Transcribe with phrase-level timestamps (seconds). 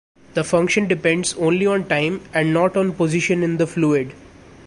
[0.33, 4.13] The function depends only on time and not on position in the fluid.